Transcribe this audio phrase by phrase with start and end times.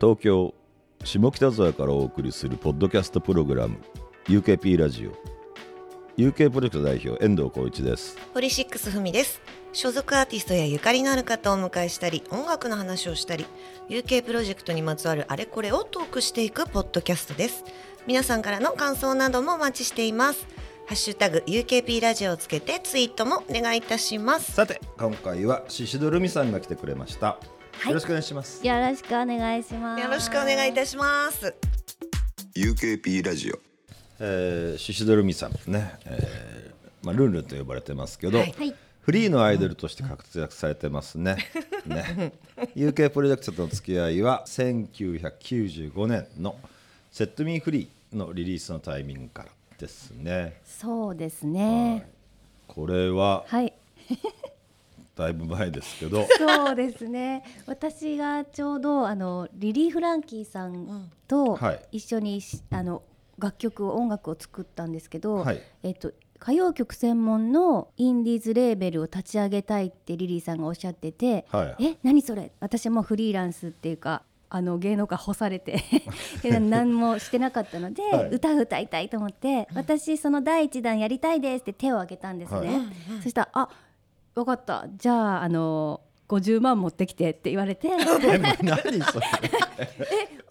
[0.00, 0.54] 東京
[1.04, 3.76] 下北沢からお送りするポッドキャストプログラム
[4.28, 5.10] UKP ラジオ。
[6.16, 8.16] UK プロジェクト代表遠藤浩一です。
[8.32, 9.42] ポリシックスふみです。
[9.74, 13.44] 所属アーティストやゆかりのある方をお迎えしたり音楽の話をしたり
[13.90, 17.64] UK プロジェクトにまつわるあれこれをトークしていくポッドキャストです。
[18.06, 20.46] 皆さんからの感想などもお待ちしています。
[20.86, 24.52] ハッシュタグ UKP ラジオをつけてツイートもお願いいたします。
[24.52, 27.38] さて今回はシシドルミさんが来てくれました、
[27.86, 30.02] よろしくお願いしますよろしくお願いします。
[30.02, 31.54] よろしくお願いいたします
[32.54, 33.58] UKP ラジオ
[34.20, 41.36] えーシシドルミさんね、えーまあ、ルンルンと呼ばれてますけど、はいはいフリーのアイドルとして活躍されてますね。
[41.86, 42.34] ね
[42.76, 46.56] UK プロジェクトとの付き合いは1995年の
[47.10, 50.60] 「セットミーフリーのリリースのタイミングからですね。
[50.66, 52.10] そうですね。
[52.68, 53.72] これははい。
[55.20, 57.44] だいぶ前ですけど、 そうですね。
[57.66, 61.98] 私がちょうどあのリリー・フランキーさんとはい。
[61.98, 63.02] 一緒にし、あの
[63.38, 65.60] 楽曲を音楽を作ったんですけど、はい。
[65.82, 71.84] えっと歌謡曲専門のインディーズレーベルを立ち上げたいってリリーさんがおっしゃってて、はい。
[71.84, 72.50] え何それ？
[72.60, 75.78] 私はもうフリーランスっていうかあの芸能界干されて
[76.60, 78.30] 何もしてなかったので、はい。
[78.30, 83.22] 歌歌いたいと思って、私その第一弾やりたいですって手を挙げたんですね、はい。
[83.22, 83.68] そしたら「あ
[84.34, 84.86] 分かった。
[84.96, 87.88] じゃああの50万持ってきて」って言われて。
[87.90, 89.26] え何それ。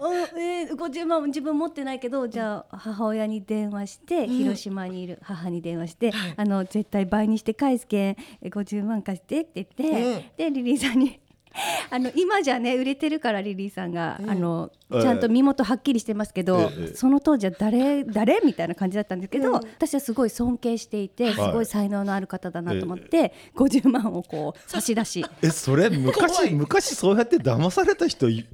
[0.01, 11.19] おえー、50万自分持ってないけどじゃあ母親に電話して、広島にいる母に電話して、あの絶対倍にして返すけんえ50万貸してって言って、でリリーさんに
[11.89, 15.01] あの今じゃね売れてるからリリーさんが、あのええ。
[15.01, 25.25] ちゃんと身元はっきりしてますけど、ええその当時は誰誰みたいな感じだったんですけど、私はすごい尊敬していてすごい才能のある方だなと思って、50万をこう差し出し。
[25.41, 28.45] えそれ昔昔そうやって騙された人いい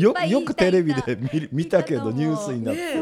[0.00, 2.94] よよくテレビで見見たけどニュースになって、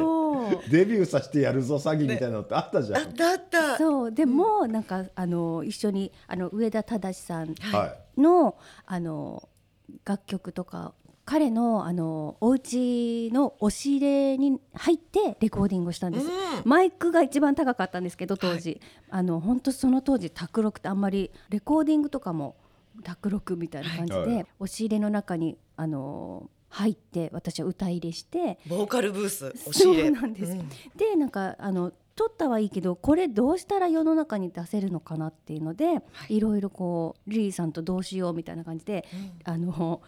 [0.70, 3.14] デビューさせてやるぞ詐欺みたいなのってあったじゃん。
[3.14, 4.12] だったそう。
[4.12, 9.48] でも、なんかあの一緒にあの上田正さんはのあの
[10.04, 16.26] 楽曲とか彼のあのお家の押し入れに入ってレコーディングをしたんです、
[16.64, 18.80] マイクが一番高かったんですけど当時、
[19.10, 22.56] あの本当その当時卓録ってあんまりレコーディングとかも
[23.03, 24.47] 卓録みたいな感じで、はい。
[24.60, 30.56] 押し入れの中にあの入って私は歌入れしてボーカルブース押しそ入れうなんです、
[30.97, 39.04] でなんかあの撮ったはいいけどこれどうしたら世の中に出せるのかなっていうので、い、ろいろこうリリーさんとどうしようみたいな感じで、
[39.44, 40.00] あの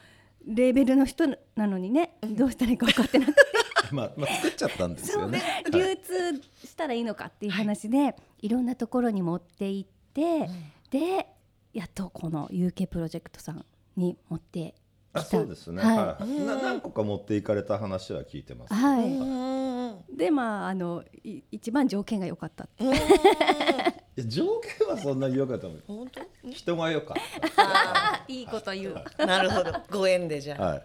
[0.47, 1.27] レーベルの人
[1.57, 3.41] なのにね、どうしたらいいか分かってなくて。
[3.91, 3.95] い。
[3.95, 5.39] まあまあ作っちゃったんですよね。
[5.39, 5.73] はい。
[5.73, 10.49] 流通したらいいのかっていう話で、い、ろんなところに持って行って、
[10.91, 11.29] で
[11.77, 13.63] やっとこの UK プロジェクトさん
[13.99, 14.75] に持って
[15.13, 15.31] あきた。
[15.37, 15.83] そうですね。
[15.83, 15.97] はい。
[15.97, 16.47] はい。
[16.47, 18.73] な何個か持っていかれた話は聞いてます。
[18.73, 19.13] はい。
[19.13, 19.25] う
[20.15, 20.17] ん。
[20.17, 22.67] でまああのい一番条件が良かった
[24.17, 25.75] いや条件はそんなに良かったの。
[25.87, 26.51] 本当？
[26.51, 27.17] 人が良かっ
[28.29, 29.05] いいこと言う。
[29.19, 29.73] なるほど。
[29.91, 30.63] ご縁でじゃた。
[30.63, 30.83] あ、はい。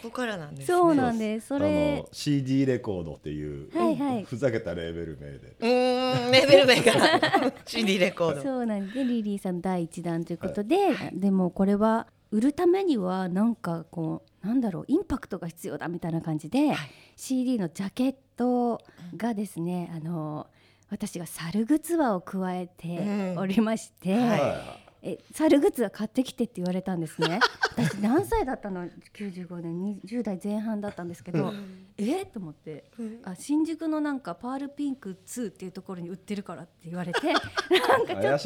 [0.00, 0.66] そこからなんですね。
[0.66, 1.48] そうなんです。
[1.48, 1.96] そあれ。
[1.98, 4.24] の CD レコードっていう、はいはい。
[4.24, 5.56] ふざけたレーベル名で。
[5.60, 8.42] うーんレベル名から CD レコード。
[8.42, 10.76] そうなんでリリーさんの第一弾ということで、
[11.12, 16.74] でもこれは売るためにはなんかこうなんだろうインパクトが必要だみたいな感じで、
[17.14, 18.80] CD のジャケット
[19.18, 20.46] がですね、あの
[20.90, 27.40] 私が猿グツアを加えておりまして、はえ猿グッズは買ってきてって言われたんですね。
[27.76, 31.54] 私何歳だったの？95年20代前半だったんですけど、
[31.96, 32.26] え？
[32.26, 32.84] と思って、
[33.22, 38.38] あ新宿のなんかパールピンク2っていうところに売ってるからって言われて なんかちょ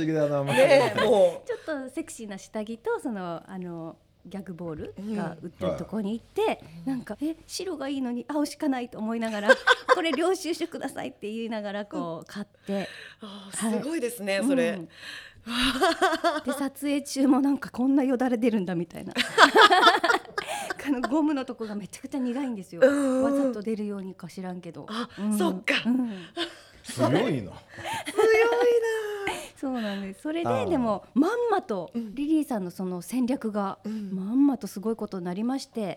[1.44, 9.48] ちょっとセクシーな下着とそのあのギャグボールが売ってるところに行って、なんかえ白がいいのに青しかないと思いながら
[9.94, 12.88] これ領収書くださいって言いながらこう買って。
[13.22, 14.88] うあーすごいですね、それ、うん
[16.46, 19.12] で 撮影中もなんかこんなよだれ出るんだみたいな。
[20.86, 22.82] あのゴムのとこがめちゃくちゃ苦いんですよ。
[23.22, 24.86] わざと出るようにか知らんけど。
[24.90, 25.38] あ、うん。
[25.38, 26.26] そっか、うん。
[26.84, 27.52] 強いな。
[29.64, 30.20] そうなんです。
[30.20, 33.78] それででもまんまとリリーさんのその戦略が
[34.12, 35.96] まんまとすごいことになりまして、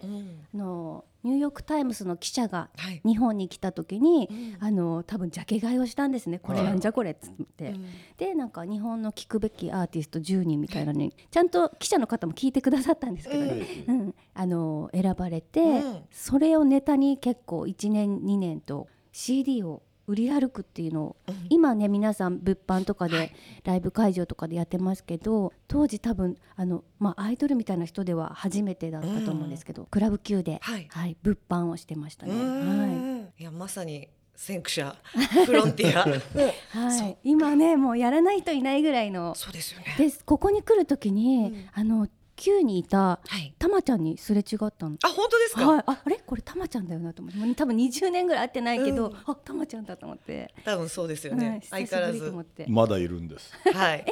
[0.54, 3.02] あのニューヨーク・タイムズの記者がはい。
[3.06, 4.30] 日本に来た時に、
[4.62, 6.40] あの多分ジャケ買いをしたんですね。
[6.40, 7.75] これなんじゃこれっつって、
[8.16, 14.16] でなんか日本の聞くべきアーティスト10人みたいなのにちゃんと記者の方も聞いてくださったんですけどね、うん。
[14.34, 16.02] あの選ばれて、うん。
[16.10, 21.15] それをネタに結構1年2年と CD を売り歩くっていうのを、
[21.50, 23.33] 今ね皆さん物販とかで、
[23.65, 31.18] ライブ会場とかでやってますけど当時多分あの、まあ、アイドルみたいな人では初めてだったと思うんですけど、クラブ級で、はい。
[31.21, 32.33] 物販をしてましたね。
[32.33, 33.42] はい。
[33.42, 34.07] いやまさに
[34.38, 34.95] 先駆者
[35.45, 36.06] フロンティア。
[36.71, 39.95] はい、今ねもうやらない人いないぐらいのそうですよね。
[39.98, 40.24] です。
[40.24, 42.07] ここに来る時に、あの
[42.38, 43.54] Q にいたはい。
[43.60, 44.95] たまちゃんにすれ違ったの。
[45.04, 46.22] あ本当ですか、はい、ああれ？
[46.25, 47.39] これたまちゃんだよなと思って。
[47.39, 49.18] もう多分20年ぐらい会ってないけど、うん。
[49.25, 52.45] あたまちゃんだと思って、多分そうですよはいね、相変わらず。
[52.56, 53.51] てまだいるんです。
[53.74, 54.06] はい。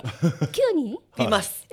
[0.51, 0.99] Q に？
[1.19, 1.65] います、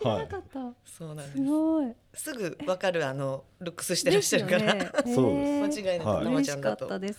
[0.00, 1.38] 知らなかった、そうなんです。
[1.42, 1.92] ごい。
[2.14, 5.80] すぐわかるあのルックスしてらっしゃるから、ですよ そうねです。
[5.82, 6.44] 間違いなくはい。
[6.44, 7.14] ちゃんだと、年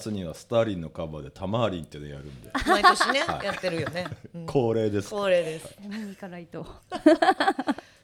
[0.00, 2.50] 末にはスターリンのカバーでタマーリンっていうのやるんで。
[2.66, 4.46] 毎年ね、やってるよね、うん。
[4.50, 5.10] 恒例です。
[5.10, 5.76] 恒例です。
[5.80, 6.46] 見に行かない。
[6.46, 6.66] と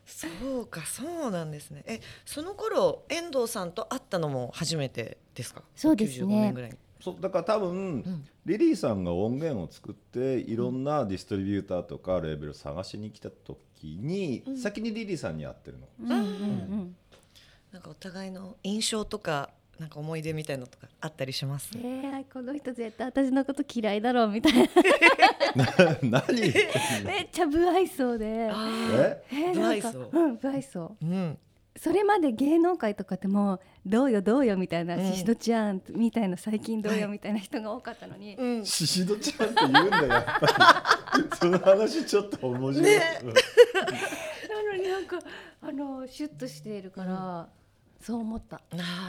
[0.06, 0.26] そ
[0.60, 1.84] うかそうなんですね。
[1.86, 5.62] えその頃遠藤さんと会ったのも初めてですか？
[5.76, 6.26] そうですね。
[6.26, 6.70] 95年ぐらい。
[6.70, 15.86] にそうだから多分、リリーさんが音源を作っていろんなディストリビューターとかレーベルを探しに来た時に、先にリリーさんに会ってるの。
[16.02, 16.10] うん。
[16.10, 16.18] うん。
[16.18, 16.96] うん。
[17.72, 21.70] なんかお互いの印象とかなんか思い出みたいのとかあったりします？
[21.76, 24.68] えー、この人絶対私のこと嫌いだろうみたいな。
[26.02, 26.26] 何？
[26.40, 26.64] 言って
[27.00, 28.50] んのめっちゃ不愛想で。
[28.50, 29.24] あえ？
[29.30, 30.10] えー、不愛想。
[30.12, 30.96] うん不愛想。
[31.02, 31.38] ーうん
[31.80, 38.66] それまで芸能界とかでもどうよどうよみたいな、うんシシドちゃんみたいな最近どうはいよみたいな人が多かったのに、うん。
[38.66, 40.40] シシドちゃんって言うんだよやっぱ
[41.18, 41.36] り。
[41.36, 43.20] その話ちょっと面白い、ね。
[43.22, 45.18] うんなのになんか
[45.62, 47.48] あのシュッとしているから、
[48.00, 48.56] そう思った。
[48.56, 48.60] あ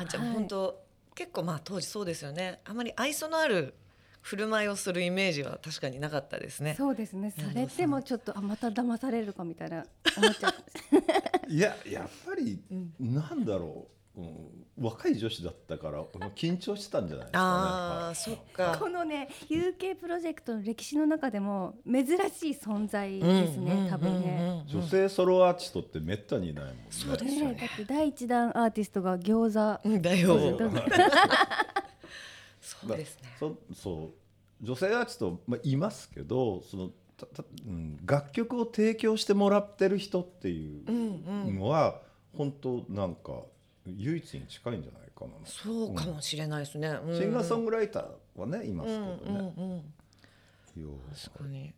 [0.04, 0.33] あじゃあはい。
[0.33, 0.81] 本当、
[1.16, 2.62] 結構まあ当時そうですよね。
[2.66, 3.74] あまり愛想のある
[4.21, 6.75] 振る舞いをするイメージは確かになかったですね。
[6.77, 7.31] そうですね。
[7.31, 9.86] されてもちょっとあまた騙されるかみたいな
[10.18, 11.51] 思っちゃう。
[11.51, 12.62] いややっぱり、
[13.00, 16.04] なんだろう、うん、若い女子だったから
[16.36, 17.44] 緊張してたんじゃないですかね。
[17.44, 18.77] ああそっか。
[18.80, 24.38] このね UK プロジェクトの歴史の中でも珍しい存在うんですね、うん多分ね。
[24.42, 26.86] うんうん女性ソロアーティストってめったにいないもんね。
[26.89, 27.54] そうですよね。
[27.54, 29.89] ねだって第一弾アーティストが餃子。
[29.89, 30.38] うんだよ
[32.81, 33.36] そうですね。
[33.39, 34.12] そそ
[34.62, 34.66] う。
[34.66, 42.01] 女性アーティスト、まあ、いますけどそのたた、うん、楽曲を提供してもらってる人っていううんのは、
[42.38, 43.42] 本当なんか
[43.86, 45.31] 唯一に近いんじゃないかな。
[45.45, 47.18] そうかもしれないですね、うん。
[47.18, 49.54] シンガーソングライターはねいますうんけどね。
[49.57, 49.94] うんうん
[51.13, 51.74] 確かに。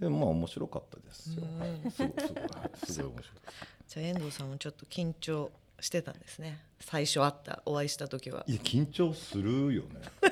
[0.00, 1.44] でもまあ面白かったですよ。
[1.44, 1.58] うん。
[1.60, 1.90] はい。
[1.90, 2.46] すごいすごい。
[2.86, 3.38] すごい面白い。
[3.86, 6.58] じゃあ遠藤さんもちょっと緊張してたんですね。
[6.80, 8.44] 最初会ったお会いした時は。
[8.46, 10.00] いや緊張するよね。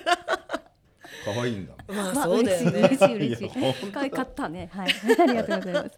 [1.24, 1.96] 可愛いんだもん。
[1.96, 2.80] まあまあそうだよね。
[2.80, 3.50] 嬉しい嬉しい
[3.92, 4.70] 可愛かったね。
[4.72, 4.90] はい。
[5.20, 5.90] ありがとうございます。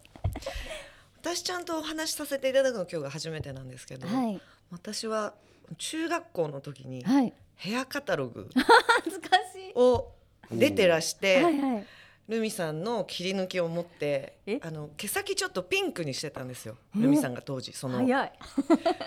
[1.21, 4.41] 私ちゃんとお話しさせていただくの今日が初めてなんですけど、はい。
[4.71, 5.33] 私は
[5.77, 7.33] 中学校の時にはい。
[7.55, 8.49] ヘアカタログ
[9.03, 9.73] 恥ずかしい。
[9.75, 10.13] を
[10.51, 11.87] 出てらして、はいはい
[12.27, 14.59] ルミさんの切り抜きを持ってえ？
[14.61, 16.77] あの毛先ちょっとピンクにしてたんですよ。
[16.95, 18.05] ルミさんが当時その。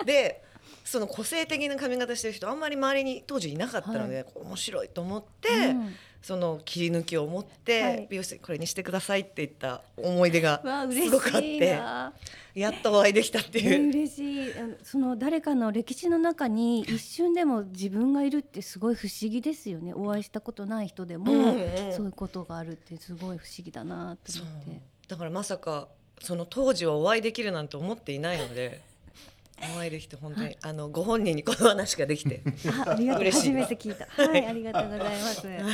[0.04, 0.42] で
[0.84, 5.94] その個性的な髪型してる人あんまり周りに当時いなかったので、面白いと思って、うん。
[6.24, 8.06] その切り抜きを持って、はい。
[8.08, 12.14] 美容これにしてくださいって言った思い出が すごくあってな
[12.54, 13.88] やっとお会いできたってねいう。
[13.90, 14.52] 嬉しい。
[14.82, 19.92] その誰かの歴史の中に一瞬でも自分がいるってすごい不思議ですよね。
[19.92, 24.80] お会いしたことない人でも、うんうんそういうことがあるってすごい不思議だなと思って。
[25.08, 25.88] だからまさか
[26.22, 28.80] その当時はお会いできるなんて思っていないので
[29.62, 32.42] お会いできて本当にあのご本人にこの話ができて、
[32.86, 33.22] あありがとう。
[33.22, 34.06] 嬉しい初めて聞いた。
[34.06, 34.46] はい。
[34.46, 35.46] ありがとうございます。
[35.46, 35.64] はい、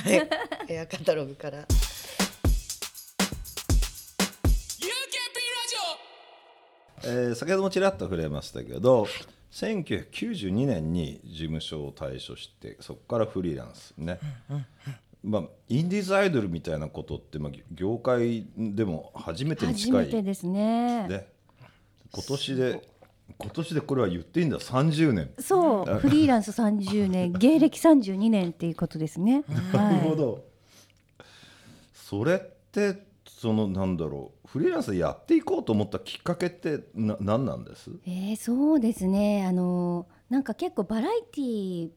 [0.68, 1.66] ヘアカタログから。
[7.02, 9.06] えー先ほどもちらっと触れましたけど、
[9.52, 14.20] 1992年に事務所を退所してそこからフリーランスね、
[15.24, 20.06] まあ、インディーズアイドルみたいなことって、まあ、業界でも初めてに初近い。
[20.06, 21.08] めてですね。
[21.08, 21.26] ね。
[22.12, 22.82] 今年で
[23.38, 24.58] 今年でこれは言っていいんだ。
[24.58, 25.30] 30年。
[25.38, 25.98] そう。
[25.98, 27.32] フリーランス30年。
[27.38, 29.44] 芸歴32年っていうことですね。
[29.72, 30.44] なるほはど、
[31.94, 32.38] それっ
[32.70, 34.48] てそのなんだろう。
[34.48, 37.90] フリーランスでやっていこうと思ったきっかけってな何なんです？
[37.90, 39.46] い、えー、そうですね。
[39.46, 41.90] あのなんか結構バラエティー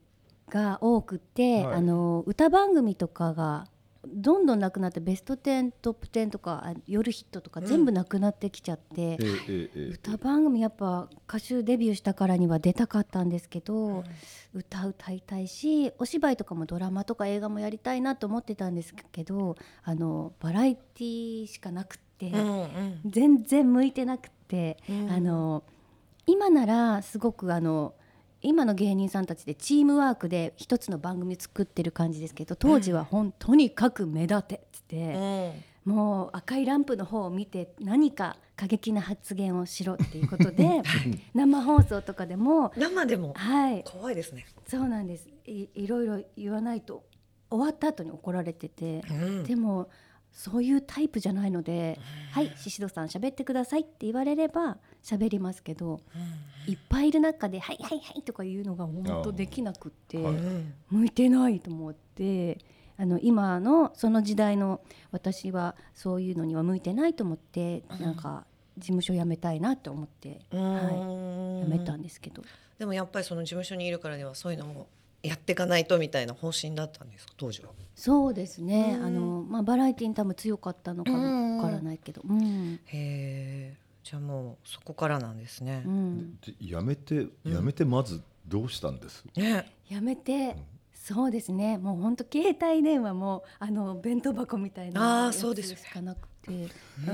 [0.50, 1.74] が多くて、はい。
[1.74, 3.66] あの歌番組とかが
[4.06, 9.18] どんどんなくなってベスト10トップ10とかあ夜ヒットとか全部なくなってきちゃって、
[9.74, 14.04] 歌番組やっぱ歌手デビューしたからには出たかったんですけど、
[14.52, 23.00] 歌歌いたいしお芝居とかもドラマとか映画もやりたいなと思ってたんですけどあのバラエティーしかなくって、うんうん。
[23.04, 25.10] 全然向いてなくて、うん。
[25.10, 25.64] あの
[26.26, 27.94] 今ならすごくあの
[28.44, 35.52] 今の芸人さんたちでチームワークで一つの番組作ってる感じですけど当時は本とにかく目立てっつって、
[35.84, 40.82] もう赤いランプの方を見て何か過激な発言をしろっていうことで
[41.34, 43.32] 生放送とかでも生でも？
[43.34, 43.82] はい。
[43.84, 44.46] 怖いですね。
[44.66, 45.28] そうなんです。
[45.46, 47.04] いいろいろ言わないと
[47.50, 49.44] 終わった後に怒られてて、うん。
[49.44, 49.88] でも
[50.32, 51.98] そういうタイプじゃないので
[52.32, 56.00] 「はい宍戸さん喋ってください」って言われれば喋りますけど、
[56.66, 60.18] いっぱいいる中で「はいはいはい」とか言うのが本当できなくって、
[60.90, 62.58] 向いてないと思って
[62.96, 64.80] あの今のその時代の
[65.10, 68.46] 私はそういうのには向いてないと思って、なんか
[68.78, 72.42] 事務所辞めたいなと思って、はい、辞めたんですけど。
[72.78, 74.88] でもやっぱりその事務所にいるからにはそういうのも
[75.22, 77.34] やっていかないとみたいな方針だったんですか？
[77.36, 77.68] 当時は。
[77.94, 79.04] そうですね、うん。
[79.04, 82.80] あのまあ、バラエティに多分強かったのかうんわからないけど、うん。
[82.86, 83.83] へえ。
[84.04, 85.82] じゃあもうそこからなんですね。
[85.86, 85.88] う。
[85.88, 89.72] ん、でやめてやめてまずどうしたんです、ね。
[89.88, 90.56] やめて、
[90.92, 91.78] そうですね。
[91.78, 95.82] もう本当携帯電話もあの弁当箱みたいあなやつーそうですよね。
[95.82, 96.68] しかなくて、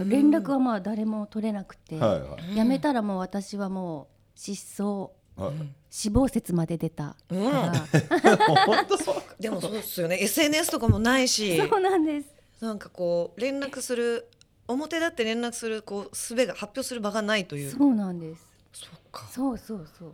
[0.06, 5.54] 連絡はまあ誰も取れなくて、はいはいやめたらもう私はもう失踪はい。
[5.90, 7.04] 死亡説まで出た。
[7.04, 10.18] から、本当そうでも そうですよね。
[10.20, 12.28] SNS とかもないし、そうなんです。
[12.60, 14.28] なんかこう連絡する
[14.72, 17.70] 表立って連絡するこう術が発表する場がないという。
[17.70, 19.26] そうなんですそうか。
[19.30, 20.12] そうそうそう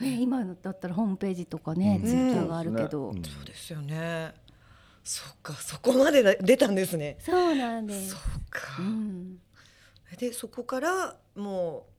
[0.00, 4.34] え今のだったらホームページとかね、うんツイッターがあるけど、うんそうですよね。
[5.02, 7.16] そっかそこまでだ出たんですね。
[7.20, 8.20] そうなんですそう
[8.50, 8.60] か。
[8.80, 9.38] うん
[10.18, 11.92] でそこからもう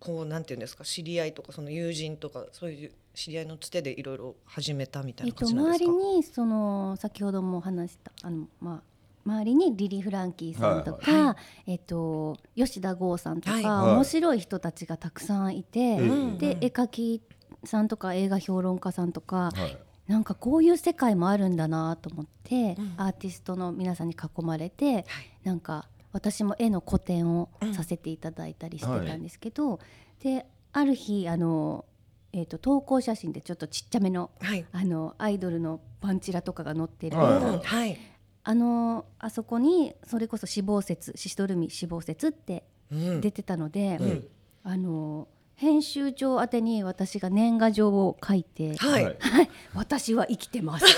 [0.00, 5.90] こうなんていうんですか知り合いとかその友人とかそういう知り合いのつてでいろいろ始めたみたいえっと、な感じなんですか？
[5.90, 8.82] 周りにその先ほども話したあの、まあ、
[9.28, 13.64] 周りにリリー・フランキーさんとか、はいはえっと、吉田剛さんとか、はい。
[13.64, 13.94] はい。
[13.94, 16.38] 面白い人たちがたくさんいて、うん。
[16.38, 17.22] で絵描き
[17.64, 19.76] さんとか映画評論家さんとか、はい。
[20.06, 22.94] なんかこういう世界もあるんだなと思って、うん。
[22.96, 25.04] アーティストの皆さんに囲まれて、
[25.44, 29.78] なんか私も絵の個展をさせていただいたりしてたんですけど、
[30.22, 31.84] である日あの、
[32.32, 34.64] えっと投稿写真でちょっとちっちゃめのはい。
[34.72, 37.98] あのアイドルのパンチラとかが載ってる、はい。
[38.44, 43.20] あのあそこにそれこそ死亡説シシドルミ死亡説ってうん。
[43.20, 44.28] 出てたので、うん。
[44.64, 49.04] あの編集長宛てに私が年賀状を書いて「はい。
[49.04, 49.50] はい。
[49.74, 50.86] 私は生きてます」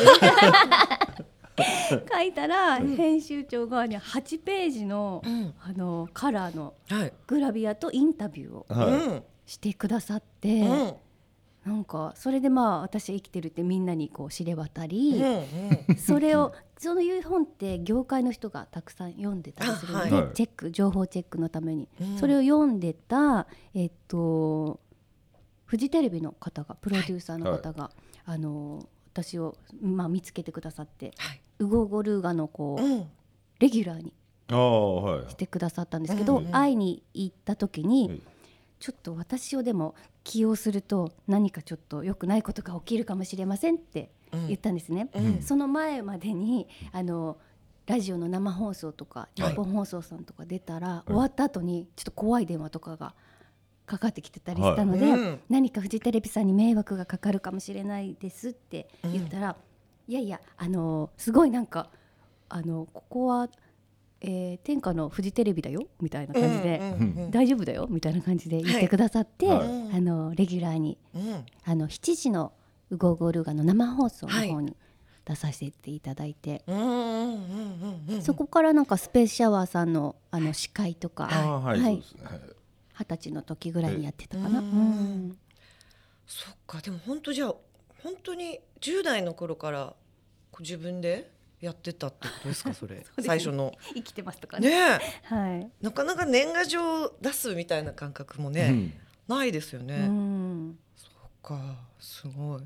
[2.12, 5.54] 書いたら、編集長側に8ページの,、うん。
[5.60, 7.12] あのカラーのはい。
[7.26, 8.88] グラビアとインタビューをはい。
[8.88, 9.22] うん。
[9.46, 10.92] してくださって、うん
[11.64, 15.22] なんかそれでまあ私は生きてるってみんなにこう知れ渡り。
[15.88, 20.32] うんそれを そういう本って業界の人がたくさん読んでたりするので、あはい。
[20.32, 24.80] チェック情報チェックのために、うんそれを読んでたえっと
[25.66, 27.90] フジテレビの方がプロデューサーの方が、
[28.24, 31.42] あの私を、まあ、見つけてくださってはい。
[31.60, 33.06] 「ウゴゴルーガ」のこう、うん。
[33.58, 34.14] レギュラーに
[35.28, 38.22] してくださったんですけど、会いに行った時に、はい。
[38.80, 44.10] ちょっと私をでも起用すると何かちょっと良くないことが起きるかもしれませんって
[44.46, 45.08] 言ったんですね。
[45.14, 45.42] うん。
[45.42, 47.38] その前までにあの
[47.86, 53.14] ラジオの生放送とか日本放送さんとか出たら、終わった後にちょっと怖い電話とかが
[53.86, 55.40] かかってきてたりしたので、はいうん。
[55.48, 59.56] 何かフジテレビさんに迷惑がかかるかもしれないですって言ったら、
[60.06, 61.88] いやいやあのすごいなんか
[62.48, 63.48] あのここは、
[64.22, 69.58] えー天下のフジテレビだよみたいな感じで、うんうんうん大丈夫だよみたいな感じで言ってくださって、はい。
[69.58, 71.44] はいあのレギュラーにうん。
[71.64, 72.52] あの7時の
[72.90, 74.76] 「ウゴーゴールーガ」の生放送の方に
[75.24, 78.22] 出させていただいて、うんうんうんうんうん。
[78.22, 81.92] そこからなんかスペースシャワーさんのあの司会とかああはい、はい。
[81.92, 82.24] そうですね。
[82.24, 82.40] はい
[83.00, 84.60] 二十歳の時ぐらいにやってたかな。
[84.60, 85.38] ううんん。
[86.26, 87.54] そっかでも本当じゃあ
[88.02, 89.94] 本当に10代の頃から
[90.60, 91.30] 自分で
[91.60, 92.96] やってたってことですか それ。
[92.96, 93.04] ね。
[93.20, 93.72] 最初の。
[93.94, 94.70] 生きてますとかね。
[94.70, 95.00] ね
[95.30, 95.34] え。
[95.34, 95.70] はい。
[95.80, 98.92] なかなか年賀状を出すみたいな感覚もね、うん。
[99.28, 100.78] ないですよね、うん。
[100.96, 101.12] そっ
[101.42, 102.62] かすごい。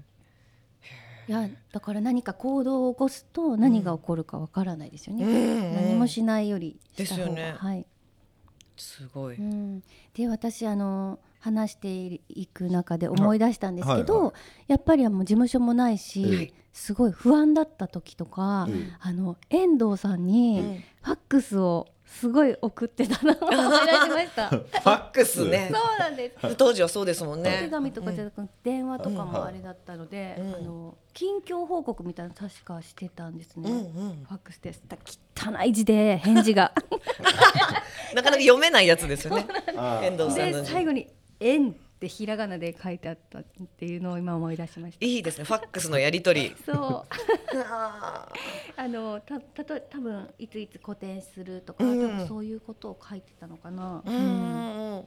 [1.27, 5.25] いやだから何か行動を起こすと何が起こるかわからないですよね。
[5.25, 7.55] うんうん何もしないよりした方がですよね。
[7.57, 7.87] はい。
[8.77, 9.83] すごい、うん、
[10.15, 14.33] で私あの話していく中で思い出したんですけど、はいはい
[14.67, 24.51] やっぱりもう事務所もないし、はいすごい不安だった時とか、うんあの遠藤さんにうんファックスをすごい送ってたなと思い出しました。
[24.51, 25.71] そ うファックスね。
[25.99, 26.57] なんです。
[26.57, 27.61] 当時はそうですもんおね。
[27.65, 29.31] 手紙とかじゃなくて電話とかうん。
[29.31, 30.55] もあれだったので、うん。
[30.55, 33.71] あの近況報告みたいなの確かしてたんですね。
[33.71, 34.25] うんうん。
[34.25, 34.83] ファックスです。
[34.89, 34.97] だ
[35.37, 36.73] 汚い字で返事が。
[38.15, 39.47] なかなか読めないやつですよね。
[39.77, 41.09] あ遠藤さんので最後に
[41.41, 43.45] 「縁」ってひらがなで書いてあったっ
[43.79, 45.07] ていうのを今思い出しました。
[45.07, 45.45] いいですね。
[45.45, 46.57] ファックスのやり取り。
[46.65, 46.77] そう。
[47.67, 48.29] あ
[48.77, 52.01] あのたたと多分いついつ固定するとか、うん。
[52.01, 54.03] 多分そういうことを書いてたのかな。
[54.05, 55.05] ーうんうん。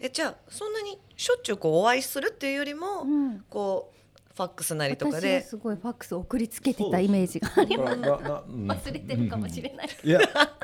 [0.00, 3.40] えじゃあそんなにしょっちゅうこうお会いするっていうよりも、うん。
[3.48, 4.00] こう
[4.34, 8.00] ファックスなりとか私はですごいファックス送りつけてたイメージがあります。
[8.00, 9.88] 忘れてるかもしれない。
[10.04, 10.20] いや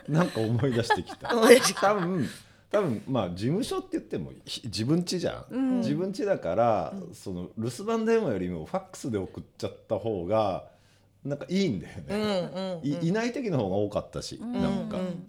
[0.08, 1.36] なんか思い出してきた。
[1.36, 2.28] 思い出してき多分
[2.70, 5.78] 多分まあ事務所って言ってもひ自分家じゃん、うん。
[5.78, 10.68] 自分家だから、その留守番電話よりもファックスで送っちゃった方が
[11.24, 12.50] なんかいいんだようんね、
[12.82, 12.88] うん。
[12.88, 15.28] いいない時の方が多かったし、んなんか、うん。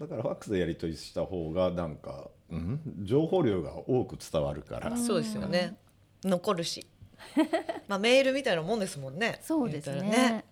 [0.00, 5.76] だからファックスでやり取りした方がなんか、うん、情報量が多く伝わるから、そうですよね。
[6.24, 6.86] 残るし。
[7.86, 9.40] まあメールみたいなもんですもんね。
[9.42, 10.00] そうですね。
[10.00, 10.44] 言ったら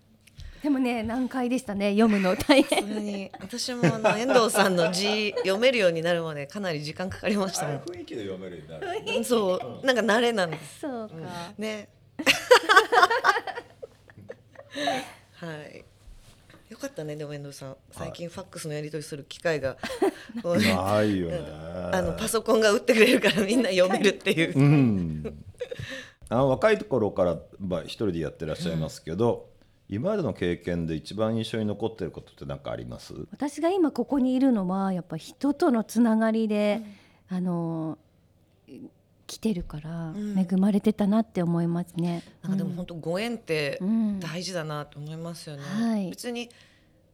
[0.61, 2.35] でもね難解でしたね読むの。
[2.47, 3.31] 大変。
[3.39, 9.85] 私もあの遠藤さんの字読めるようになるまでかなり時間かかりました雰囲気で読めるようになる、んそう。
[9.85, 10.81] なんか慣れなんです。
[10.81, 11.15] そうか。
[11.57, 11.87] ね。
[15.35, 15.85] はい。
[16.69, 17.77] よかったねでも遠藤さん。
[17.91, 19.77] 最近ファックスのやり取りする機会が
[20.43, 21.41] ないよね。
[21.91, 24.59] あのパソコンが打ってくれるからみんな読めるっていう。
[24.59, 25.43] うん、
[26.29, 29.48] あの若い頃から、まあ、一人でやってらっしゃいますけど、
[29.89, 33.13] 今までの経験で一番印象に残ってることって何かあります？
[33.31, 36.83] 私が今ここにいるのはやっぱ人とのつながりで、
[37.27, 37.97] あの
[39.25, 40.37] 来てるからん。
[40.37, 42.23] 恵まれてたなって思いますね。
[42.43, 44.19] なんかでも本当ご縁ってうん。
[44.19, 46.09] 大事だなと思いますよね、はい。
[46.11, 46.49] 別に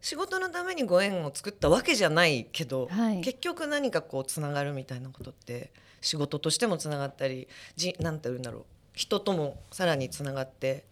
[0.01, 3.21] 仕事のためにご縁を作ったわけじゃないけど、はい。
[3.21, 8.63] 結局何かこうつながるみたいなことって仕事としてもつながったりじなんて言うんだろう。
[8.93, 10.83] 人ともさらにつながって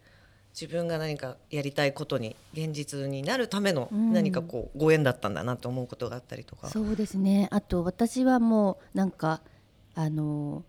[0.58, 4.12] 自分が何かやりたいことに現実になるためのうん。
[4.12, 6.68] 何かこうご縁だったんだなと思うことがあったりとか。
[6.68, 7.48] そうですね。
[7.50, 9.40] あと私はもうなんか
[9.96, 10.64] あの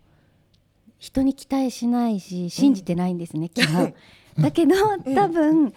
[0.98, 3.94] 人に期待しないし信じてないんですね、 基本。
[4.38, 4.74] だけど
[5.14, 5.72] 多分、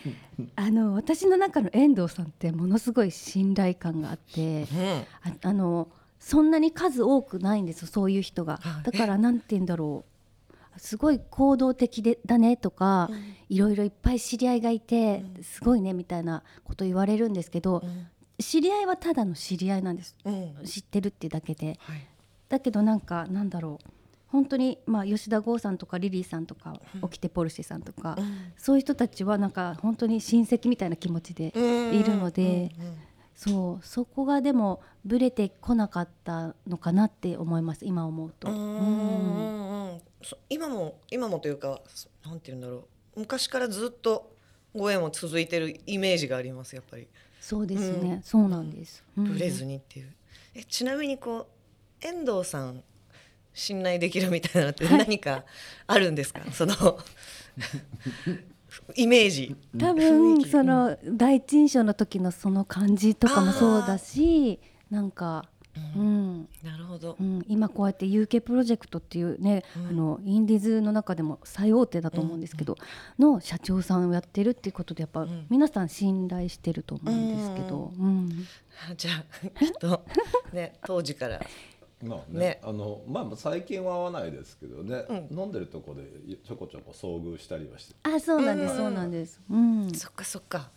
[0.56, 4.88] あの私の中の遠藤さんってものすごい信頼感があってうん
[5.24, 5.88] ああの
[6.20, 8.58] そんなに数多くないんですよそういう人が。
[8.58, 10.09] はいだからなんて言うんだろう
[10.80, 13.10] すごい行動的でだねとか、
[13.50, 17.84] いろいろいっぱい知り合いがいて、すごいねみたいなこと言われるんですけど、
[18.40, 20.16] 知り合いはただの知り合いなんです。
[20.26, 21.78] うん知ってるっていうだけで。
[21.80, 22.08] はい。
[22.48, 23.90] だけどなんかなんだろう
[24.28, 28.18] 本当にまあ吉田剛さんとかリリーさんとか、オキテポルシェさんとか、
[28.58, 32.72] そういう人たちはなんか本当に親戚みたいな気持ちでいるので、
[33.40, 38.50] そうそこがでもブレてこなかったのかなって思います今思うと。
[38.50, 40.02] うんうんうんうん。
[40.22, 43.22] そ今も今もというかそなんて言うんだろう。
[43.22, 44.36] 昔からずっと
[44.76, 47.08] ご縁も続いてるイメージがありますやっぱり。
[47.40, 48.22] そうですね、うん。
[48.24, 49.06] そうなんです。
[49.16, 49.32] うん。
[49.32, 50.14] ブレずにっていう、
[50.54, 51.48] えちなみにこ
[52.04, 52.84] う遠藤さん
[53.54, 55.46] 信頼できるみたいなのって何か
[55.88, 56.76] あるんですか、その
[58.96, 59.56] イメージ。
[59.78, 65.46] 多分その第一印象の時のその感じとかもそうだしなんか、
[65.96, 66.50] うん。
[66.64, 67.16] なるほど。
[67.20, 69.88] う、ん、今こうやって UK プロジェクトっていうね、うん。
[69.88, 72.76] あのインディーズの中でも最大手だと思うんですけど、
[73.18, 75.46] の社長さんをやってるっていうことでやっぱ、ん。
[75.50, 78.30] 皆さん信頼してると思うんですけど、うん。
[78.98, 80.06] じゃあきっと
[80.54, 81.40] ね当時から
[82.02, 82.60] まあねね。
[82.64, 86.04] あのまあ最近は会わないですけどね、う飲んでるとこで
[86.46, 87.96] ちょこちょこ遭遇したりはして。
[88.04, 90.70] あそうなんです、そうなんです、うん、そっかそっか。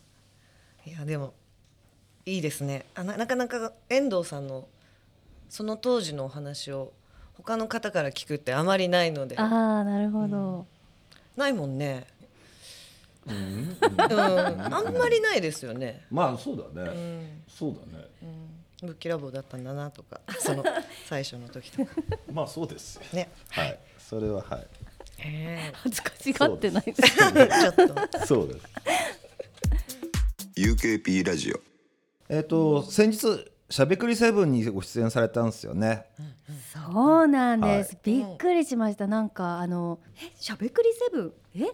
[0.85, 1.33] いやでも
[2.27, 2.87] いいですね。
[2.95, 4.67] あななかなか遠藤さんの
[5.49, 6.93] その当時のお話を
[7.35, 9.39] 他の方から聞くってあまりないので。
[9.39, 10.67] ああなるほど、
[11.37, 12.07] ないもんね、
[13.27, 13.35] うん。
[13.35, 17.43] うん、あんまりないですよね、まあそうだね、うん。
[17.49, 18.05] そうだね。
[18.23, 20.65] うん、ぶっきらぼうだったんだなとか その
[21.09, 21.93] 最初の時とか。
[22.33, 23.03] まあそうですよ。
[23.13, 23.31] ね。
[23.51, 23.79] はい。
[23.99, 24.67] それははい。
[25.25, 27.03] え恥ずかしがってないです。
[27.03, 28.27] えちょっと。
[28.27, 28.67] そうです。
[30.57, 31.61] UKP ラジオ。
[32.29, 36.07] えっ、と先日しゃべくりセブンにご出演されたんですよね、
[36.93, 39.07] そうなんです、はびっくりしました。
[39.07, 41.33] なんかあの「えしゃべくりセブン？
[41.55, 41.71] え？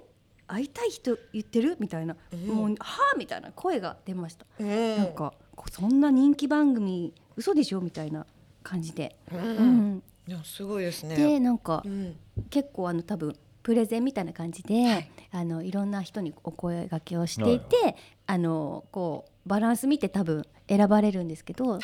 [0.46, 2.16] 会いたい人言ってる?」みたいな
[2.46, 5.34] 「もうはあ?」みたいな声が出ました、うんなんかこ
[5.70, 8.26] そんな人気番組嘘でしょみたいな
[8.62, 10.02] 感じで、うん。
[10.26, 11.16] いやすごいですね。
[11.16, 12.16] でなんかうん。
[12.50, 21.82] 結構あの多分プレゼンみたいな感じで、あのいろんな人にお声掛けをしていて、あのこうバランス見て多分選ばれるんですけど、はい。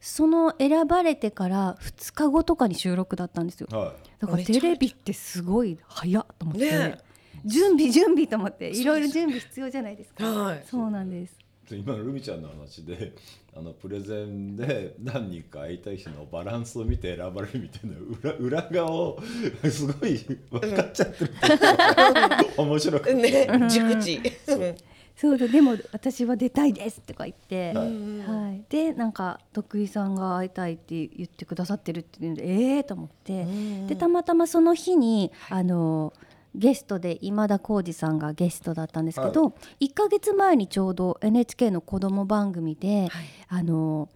[0.00, 3.68] その選ばれてから2日後とかに収録だったんですよ。
[3.70, 6.98] はだからテレビってすごい早っと思って、ね
[7.44, 10.24] 準備準備と思っていろいろ準備必要じゃないですか。
[10.24, 10.64] はい。
[10.66, 11.38] そうなんです。
[11.76, 13.12] 今のルミちゃんの話で
[13.56, 19.22] あのプレゼンで何人か会いたい人のバランスを見て選ばれるみたいな裏裏側を
[19.70, 20.18] すごい
[20.50, 24.20] 分かっちゃってるっていうのが面白くて、ね熟知。
[24.48, 24.54] う。
[24.56, 24.76] ん
[25.20, 28.56] そうだでも私は出たいですとか言って、ははい。
[28.56, 33.46] いでなんか徳井さんが会いたいって言ってくださってるっていうのでええー、と思って、
[33.86, 36.14] でたまたまその日にあの
[36.54, 43.10] ゲストで今田耕司さんがゲストだったんですけど、1ヶ月前にちょうど NHK の子供番組で、はい。
[43.48, 44.08] あの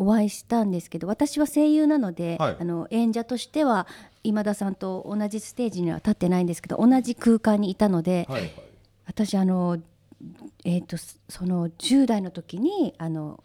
[0.00, 2.56] お会いしたんですけど私は声優なので、はい。
[2.58, 3.86] あの演者としては
[4.22, 8.52] 今田さんと同じステージには立ってないんですけど同じ空間にいたので、はいはい。
[9.06, 9.78] 私あの、
[10.64, 13.42] えー、とそその10代の時にあの、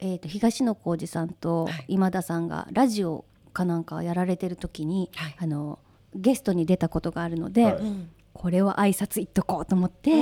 [0.00, 1.84] えー、と東野幸治さんとはい。
[1.88, 5.36] 今田さんがラジオかなんかやられてる時に、はい。
[5.38, 5.78] あの
[6.14, 7.74] ゲストに出たことがあるので、はい。
[7.76, 10.12] うんこれは挨拶言っとこうと思って、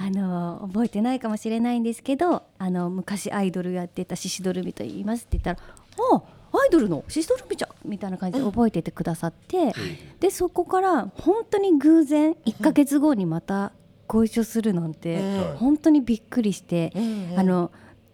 [0.00, 5.68] あの覚えてないかもしれないんですけどあの昔アイドルやってたシシドルミと言いますって言ったら
[6.14, 7.04] 「あアイドルの？
[7.08, 9.74] シシドルミちゃん」みたいな感じで覚えててくださって、
[10.20, 13.72] でそこから本当に偶然1ヶ月後にまた
[14.06, 15.56] ご一緒するなんて、うん。
[15.58, 17.70] 本当にびっくりして、うんあの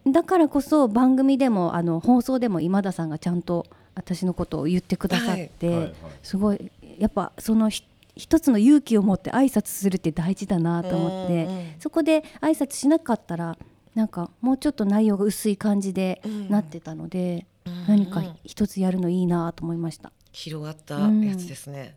[0.08, 5.78] だからこそ番組でもあの放送でも今田さんがちゃんと私のことを言ってくださって、はい。
[5.78, 5.94] はい。
[6.24, 7.84] すごいやっぱそのひ
[8.16, 13.58] 一つの勇気を持って挨拶するって大事だなと思って、うんうんそこで挨拶しなかったら
[13.94, 16.48] なんかもうちょっと内容が薄い感じでうん。
[16.48, 20.12] なってたので、うん何か一つやるのいいなと思いました。
[20.32, 21.96] 広がったやつですね、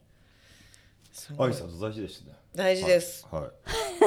[1.37, 2.33] 挨拶大事ですね。
[2.55, 3.51] 大事です、はい、はい。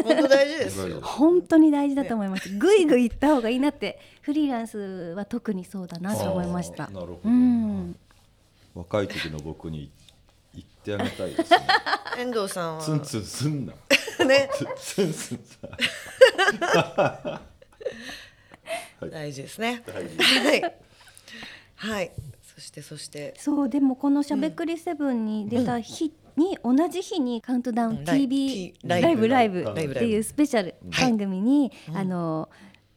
[0.05, 1.01] 本当大事です。
[1.01, 2.57] 本当に大事だと思います。
[2.59, 4.01] ぐいぐい行った方がいいなって。
[4.23, 4.79] フリーランス
[5.17, 6.89] は特にそうだなと思いました。
[6.89, 7.97] なるほど、うん、
[8.75, 9.87] 若い時の僕に言
[10.83, 11.59] ってあげたいですね。
[12.19, 12.83] 遠藤さんは。
[12.83, 13.73] ツンツンすんな。
[14.27, 14.51] ね。
[14.77, 17.41] ツンツンさ
[19.11, 19.83] 大事ですね。
[19.87, 20.75] 大事はい。
[21.77, 22.11] はい。
[22.55, 23.35] そしてそして。
[23.39, 29.29] そうでもこの「しゃべくりセブン」に出た日に、同じ日に「カウントダウン TV ライライブ。
[29.29, 29.95] ライブ」ライブ。
[29.95, 32.49] っていうスペシャル番組に、あの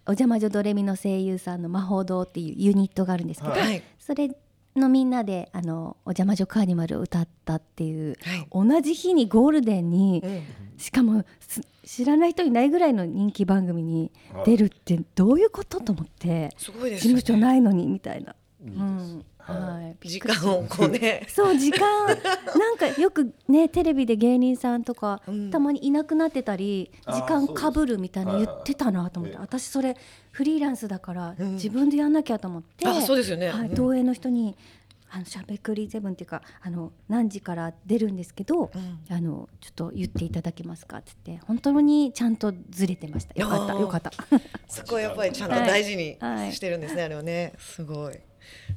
[0.07, 3.83] お邪魔女ドレミの声優さんの魔法堂っていうユニットがあるんですけど、はいはい。
[3.97, 4.29] それ
[4.75, 8.47] のみんなであのお邪魔女カーニバルを歌ったっていう、はい。
[8.51, 10.43] 同じ日にゴールデンに、うん。
[10.77, 14.11] しかもす知らない人いないぐらいの人気番組に
[14.45, 15.79] 出るってどういうこと？
[15.79, 18.35] と思って事務所ないのにみたいな。
[18.61, 20.07] いいですうんはい。
[20.07, 21.25] 時間をこうね。
[21.27, 21.79] そう時間。
[22.07, 25.51] なんかよくねテレビで芸人さんとか、うん。
[25.51, 29.45] たまにいなくなってたり時間かぶるみたいな言ってたなと思って、はい。
[29.45, 29.95] 私それ
[30.31, 31.53] フリーランスだからうん。
[31.53, 33.49] 自分でやんなきゃと思って、あそうですよね。
[33.49, 33.75] はい、うん。
[33.75, 34.57] 東映の人に
[35.11, 39.15] 「あのしゃべくりゼブン」っていうかあの何時から出るんですけど、うん。
[39.15, 43.39] あのちょっと言っていただけますかっつって本当にちゃんとずれてました。
[43.39, 44.11] よかったよかった。
[44.67, 46.53] そこはやっぱりちゃんと大事にはい。
[46.53, 47.53] してるんですね、あれはね。
[47.59, 48.19] すごい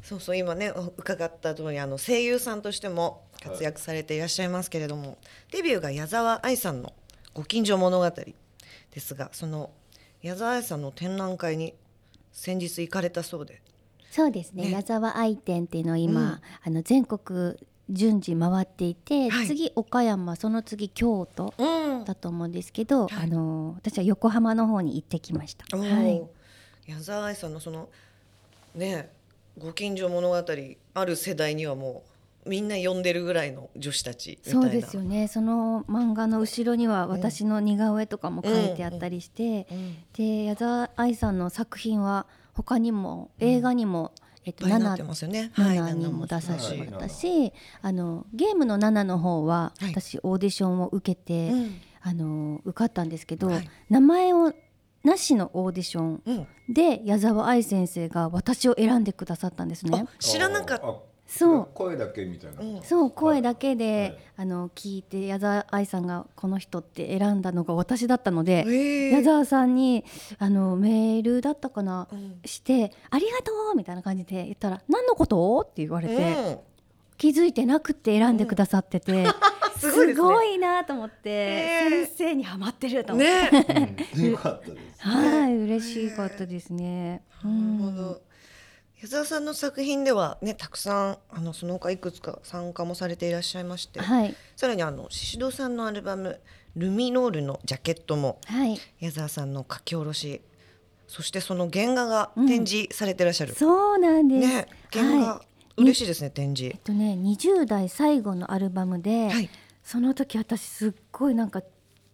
[0.02, 5.18] そうそう今ね伺った通りあの声優さんとしても活躍されていらっしゃいますけれども、
[5.52, 6.92] デビューが矢沢愛さんの
[7.34, 8.34] 「ご近所物語」で
[9.00, 9.70] すがその
[10.22, 11.74] 矢沢愛さんの展覧会に
[12.32, 13.62] 先日行かれたそうで。
[14.10, 14.64] そうですね。
[14.64, 14.70] ね。
[14.70, 16.40] 矢沢愛店っていうのを今、うん。
[16.64, 17.56] あの全国
[17.90, 19.46] 順次回っていて、はい。
[19.46, 22.04] 次岡山その次京都うん。
[22.04, 23.24] だと思うんですけど、はい。
[23.24, 25.64] あの私は横浜の方に行ってきました。
[25.76, 25.90] おはい。
[25.90, 26.26] ー
[26.86, 27.88] 矢沢愛さんのその
[28.74, 29.10] ね
[29.58, 30.36] ご近所物語
[30.94, 32.02] ある世代にはも
[32.46, 34.62] うみんな読んでるぐらいの女子たちみたいな。
[34.62, 35.28] そうですよね。
[35.28, 39.96] その漫画の後ろには私の似顔絵とかも書いてあったりして、うん。
[40.14, 44.12] で矢沢愛さんの作品は他にも映画にも、
[44.44, 45.52] えっと、いっぱいになって7ますよね。
[45.56, 49.90] 7にも出させてもらったし、あのゲームの7の方ははい。
[49.90, 51.80] 私オーディションを受けて、うん。
[52.00, 53.70] あの受かったんですけど、はい。
[53.90, 54.54] 名前を
[55.08, 60.08] なしのオーディションうん、で矢沢愛先生が私を選んでくださったんですねあ。
[60.18, 60.86] 知らなかった。
[60.86, 60.94] あ
[61.28, 70.04] そう声だけみたいな、うんそう声だけで、はいあの聞いて矢沢愛さんがこの人って選んだのが私だったので、え矢沢さんに
[70.38, 76.58] あのメールだったかな、うんして「ありがとう!」みたいな感じで言ったら「何のこと?」って言われて、うん
[77.18, 79.26] 気づいてなくて選んでくださってて、
[79.78, 83.64] すごいですねすごいなと思って、へー先生にはまってると思って。
[83.64, 83.96] ね。
[84.16, 87.22] うんよかったですはい、嬉しかったですね。
[87.44, 88.28] うなるんほど。
[89.00, 96.40] 矢沢さんの作品ではねたくさんあのその他いくつか参加もされていらっしゃいまして、はい、さらにあの宍戸さんのアルバム
[96.74, 100.42] ルミノールのジャケットもはい、矢沢さんの書き下ろし、
[101.06, 103.54] そしてその原画が展示されていらっしゃる。
[103.54, 104.48] そうなんです。
[104.48, 105.42] ね原画、は
[105.78, 106.80] い、嬉しいですね展示えっ。
[106.82, 109.48] とね、20代最後のアルバムで、はい
[109.88, 111.62] その時私すっごいなんか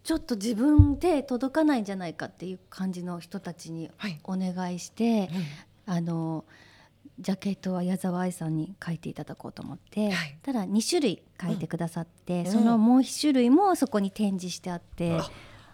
[0.05, 4.21] ちょっと自分で届かないんじゃないかっていう感じの人たちにはい。
[4.23, 5.29] お願いして、
[5.85, 6.45] あの
[7.19, 10.39] ジャケットは矢沢愛さんに書いていただこうと思って、はい。
[10.45, 12.47] ただ2種類書いてくださって、ん。
[12.47, 15.29] そのもう1種類もそこに展示してあって、あ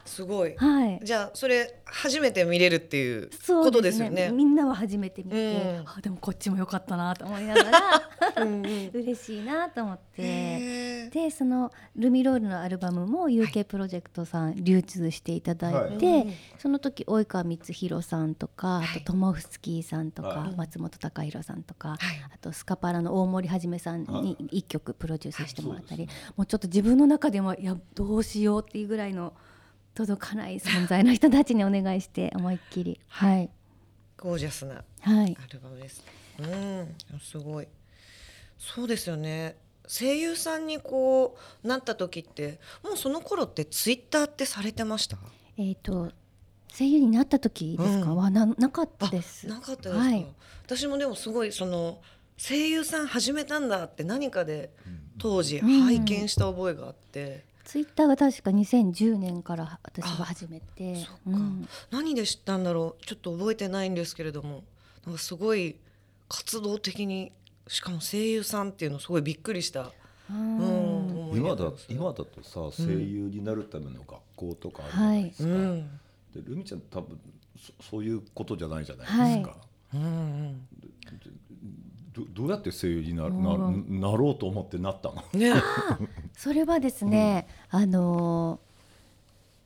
[0.06, 0.56] すごい。
[0.56, 1.00] はい。
[1.02, 4.30] じゃあそれ初めて見れるっていうことですよね。
[4.30, 5.84] みんなは初めて見て、うん。
[5.86, 8.19] あでもこっちも良かったなと思いながらうんうん
[8.92, 11.08] 嬉しいなと思って。
[11.10, 18.88] でそのルミロールのアルバムも UK プロジェクトさん流通していただいて、うんその時及川光弘さんとか、はい。
[18.96, 20.56] あとトモフスキーさんとか、はい。
[20.56, 21.98] 松本隆弘さんとか、はい。
[22.34, 29.32] あとスカパラの大森はじめさんはに一曲プロデュースしてもらったり、もうちょっと自分の中でもいやどうしようっていうぐらいの
[29.94, 33.00] 届かない存在の人たちにお願いして思いっきり。
[33.08, 33.50] はい。
[34.18, 35.36] ゴージャスなはい。
[35.42, 36.04] アルバムです。
[36.38, 37.68] うん、すごい。
[38.60, 39.56] そうですよね。
[39.88, 45.16] 声優さんにこうなった時ってもうその頃ってツイッターってされてました？
[45.56, 46.12] えっ、と
[46.72, 48.16] 声優になった時ですか、うん。
[48.16, 49.48] はななかったです。
[49.48, 50.26] なかったですか、はい。
[50.66, 52.00] 私もでもすごいその
[52.36, 54.70] 声優さん始めたんだって何かで
[55.18, 55.80] 当時うん。
[55.82, 60.96] 拝見した覚えがあって、ツイッターが確か2010年から私は始めて。
[60.96, 61.14] そっか。
[61.26, 61.68] うん。
[61.90, 63.04] 何で知ったんだろう？
[63.04, 64.62] ちょっと覚えてないんですけれども。
[65.04, 65.76] なんかすごい
[66.28, 67.32] 活動的に
[67.70, 69.92] しかも声優さんっていうのすごいびっくりした、
[70.28, 76.00] 今だ今だとさ声優になるための学校とかあるじゃないですか、うん。
[76.34, 77.20] でルミちゃん多分
[77.56, 79.56] そそういうことじゃないじゃないですか、
[79.94, 80.02] うん。
[80.02, 80.66] うん
[82.12, 84.00] どどうやって声優になるなうん。
[84.00, 85.22] なろうと思ってなったの？
[85.32, 85.52] ね。
[86.36, 88.70] それはですね、あのー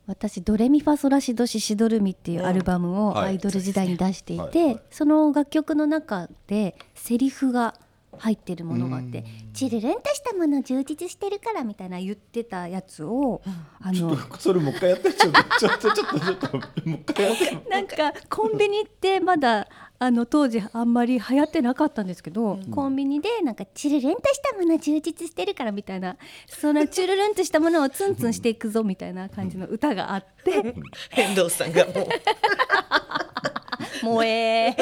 [0.07, 3.29] 私「ドレミファソラシドシシドルミ」っていうアルバムをはい。
[3.29, 4.51] アイドル時代に出していはい。
[4.51, 4.81] てはい。
[4.91, 7.75] その楽曲の中でセリフが
[8.19, 9.25] 入ってるものがあって
[9.55, 13.43] 「チルルンとしたもの充実してるから」みたいな言ってたやつを
[13.81, 16.57] あのそれもう一回やってちょっとちょっとちょっとちょっと
[16.89, 26.17] もう一回やってなんかコンビニってまだあの当時あんまり流行ってなかったんですけど、コンビニでなんかチルルンとしたもの充実してるからみたいな
[26.49, 30.75] そのチルルンとしたものをツンツンしていくぞみたいな感じの歌があって
[31.17, 31.95] 遠藤さんがもう
[34.01, 34.75] 「萌え」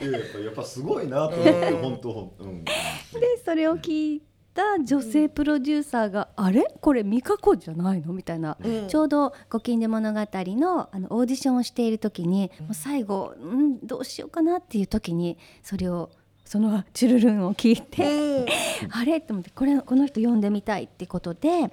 [0.00, 2.64] いややっぱやっぱすごいなと思って本当うん。
[2.64, 2.72] で
[3.44, 4.22] それを聞い
[4.54, 6.64] た女性プロデューサーが「あれ？
[6.80, 8.88] これ美香子じゃないの?」みたいな、うん。
[8.88, 16.10] ちょうど「ご近所物語の」あのオーディションをしている時に、もう最後、うん、どうしようかなっていう時にそれを
[16.44, 18.46] そのチュルルンを聞いて、
[18.92, 19.20] あれ？
[19.20, 21.70] と思ってこれこの人呼んでみたいってことで。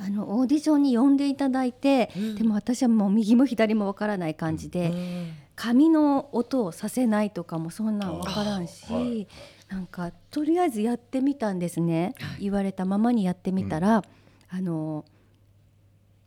[0.00, 2.34] うんあのオーディションに呼んでいただいて、うん。
[2.36, 5.32] でも私はもう右も左もわからない感じで、うん。
[5.56, 9.26] 紙の音をさせないとかもそんなん分からんし、あはい。
[9.68, 14.04] なんかとりあえずやってみたんですね、言われたままにやってみたら、
[14.50, 15.04] あの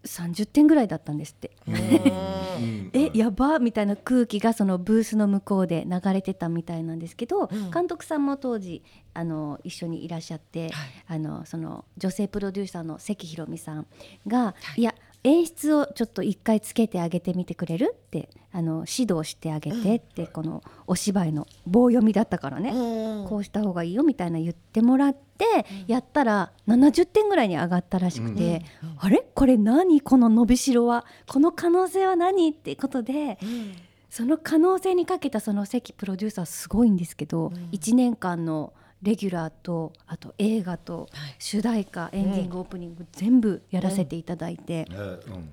[0.03, 1.51] 30点ぐらいだったんですって。
[1.67, 2.91] うん。
[2.93, 7.71] えやばみたいな空気がそのブースの向こうで流れてたみたいなんですけど、ん。
[7.71, 8.83] 監督さんも当時
[9.13, 10.89] あの一緒にいらっしゃって、はい。
[11.07, 13.87] あのその女性プロデューサーの関ひろみさん
[14.27, 23.27] が、い、や演出をちょっと一回つけてあげてみてくれるってあの指導してあげてって、このお芝居の棒読みだったからね、うん。
[23.27, 25.45] こうした方がいいよみたいな言ってもらって、
[25.87, 28.63] やったら70点ぐらいに上がったらしくて、
[28.99, 29.25] あれ？
[29.35, 30.01] これ何？
[30.01, 31.05] この伸びしろは？
[31.27, 32.49] この可能性は何？
[32.49, 33.75] ってことで、うん。
[34.09, 41.35] その可能性にかけたその関プロデューサーすごいんですけど、1年間のレギュラーとあと映画とはい。
[41.39, 45.49] 主題歌、エンディング、オープニング全部やらせていただいて、ねうん。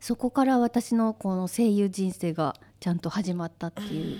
[0.00, 4.18] そこから私のこの声優人生がちゃんと始まったっていう、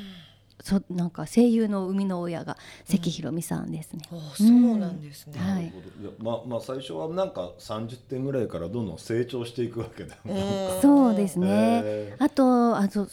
[0.63, 4.03] そなんか声優の生みの親が関ひろみさんですね。
[4.13, 5.41] あそうなんですね。
[5.41, 5.65] はい。
[5.65, 6.03] なるほど。
[6.03, 10.17] いやまあまあ最初はなんか30点ぐらいからどんどん成長していくわけだ。
[10.17, 10.79] よね。
[10.83, 13.09] そうですね、へあとあと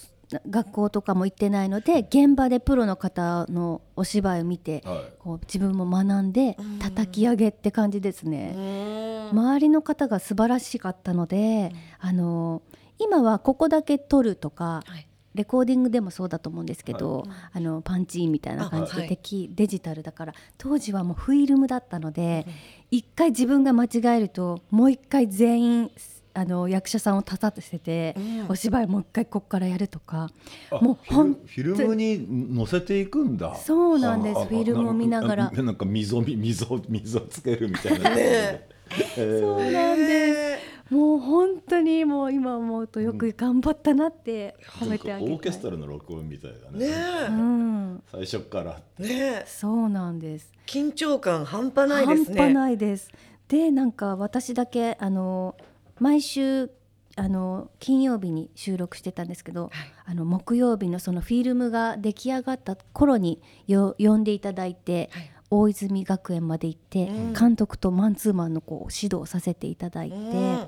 [0.50, 5.14] 学校とかも行ってないので現場でプロの方のお芝居を見て、はい。
[5.20, 8.54] こう自分も学んで叩き上げって感じですね。
[8.56, 12.62] うん周りの方が素晴らしかったので、あの
[12.98, 15.08] 今はここだけ撮るとか、はい。
[15.36, 22.48] レコーディングでもそうだと思うんですけど、あのパンチインみたいな感じで敵、デジタルだから当時はもうフィルムだったので
[22.90, 25.92] 一、回自分が間違えるともう一回全員
[26.38, 30.30] あの役者さんを立たせて、うんお芝居もう一回ここからやるとか
[30.72, 33.56] あもうほんフィルフィルムに載せていくんだ。
[33.56, 34.46] そうなんです。
[34.46, 35.52] フィルムを見ながら。
[35.52, 38.10] ななんか溝み溝溝つけるみたいな。
[38.12, 38.70] ねえ。
[39.18, 40.58] えそうなんで
[40.90, 40.94] す。
[40.94, 46.88] もう本当にもう今思うとよく頑張ったなって褒めてあげたい、オーケストラの録音みたいだね。
[46.88, 46.96] ね。
[47.30, 48.80] うん、最初から。
[49.00, 49.46] えねえ。
[49.48, 50.54] そうなんです。
[50.66, 52.38] 緊張感半端ないですね。
[52.38, 53.12] 半端ないです。
[53.48, 55.56] でなんか私だけあの
[56.00, 56.70] 毎週
[57.16, 59.72] あの金曜日に収録してたんですけど、
[60.06, 65.32] あの木曜日のそのフィルムが出来上がった頃によ呼んでいただいて、はい。
[65.50, 67.34] 大泉学園まで行って、うん。
[67.34, 70.68] 監督とマンツーマンのこう指導させていただいて、うん。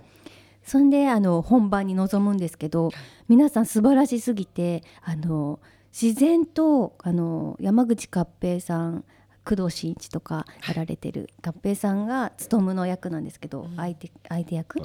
[0.64, 2.92] そんであの本番に臨むんですけど
[3.28, 5.60] 皆さん素晴らしすぎてあの
[5.92, 9.04] 自然とあの山口勝平さん
[9.50, 14.80] 工藤新一とかやられてる勝平さんが務の役なんですけど、相手相手役、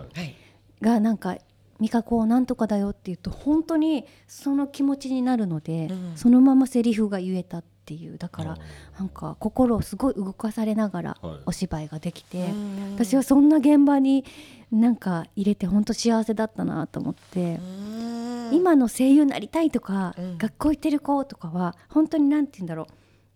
[0.81, 1.37] がなんか
[1.81, 6.13] 「美香子なんとかだよ」って言うと本当にその気持ちになるので、うん。
[6.17, 8.17] そのままセリフが言えたっていう。
[8.17, 8.59] だからあ
[8.99, 11.39] なんか心をすごい動かされながらはい。
[11.45, 14.25] お芝居ができて、うん私はそんな現場に
[14.73, 17.57] なんか入れて本当幸せだったなと思って。
[17.57, 18.55] うん。
[18.55, 20.39] 今の声優になりたいとか、うん。
[20.39, 22.87] 学校行ってる子とかは本当に何て言うんだろう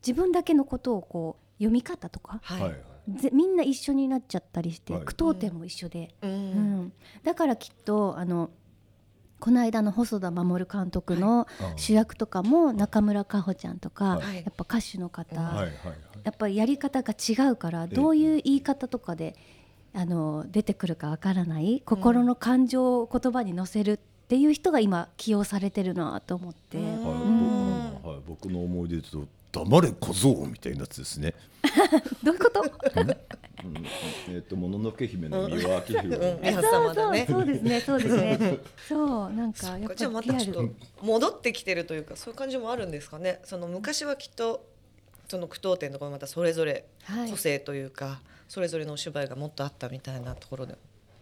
[0.06, 2.74] 自分だけのことをこう読み方とか、はい。
[3.32, 5.04] みんな一緒になっちゃったりして、はい。
[5.04, 6.80] 句読点も一緒で、ううん。
[6.82, 6.92] ん
[7.24, 8.50] だからきっとあの
[9.40, 14.37] この間の細田守監督のあ主役とかも中村佳穂ちゃんとか、はい。
[14.37, 15.74] やっぱ歌手の方、はいはいはい。
[16.24, 19.34] やっぱりやり方が違うからどういう言い方とかで
[19.94, 27.14] あの出てくるかわからない心の感情を言葉に乗せるっていう人が今起用されてるなと思って、うんはい。
[27.14, 27.92] うん。
[28.02, 31.34] 僕はい、僕の思い出と「黙れ小僧」みたいなやつですね。
[32.22, 32.62] どういうこと？
[32.62, 33.84] うん。
[34.34, 36.06] えっ、ともののけ姫の三輪明宏。
[36.06, 36.40] うん。
[36.40, 37.26] 皆そう様だね。
[37.28, 37.80] そうそうですね。
[37.80, 38.58] そうですね。
[38.88, 40.68] そうなんかやっぱじまたちょっと
[41.02, 43.40] 戻ってきてるというかそういう感じもあるんですかね。
[43.44, 44.64] その昔はきっと
[45.28, 47.30] その句読点とかもまたそれぞれはい。
[47.30, 50.76] 個性というか、それぞれのお芝居がもっとあったみたいなところで。